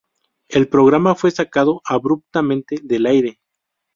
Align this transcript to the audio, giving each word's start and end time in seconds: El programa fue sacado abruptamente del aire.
El 0.49 0.67
programa 0.67 1.13
fue 1.13 1.29
sacado 1.29 1.83
abruptamente 1.85 2.77
del 2.81 3.05
aire. 3.05 3.39